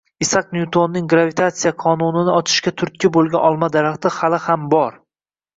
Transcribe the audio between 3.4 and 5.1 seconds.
olma daraxti hali ham bor.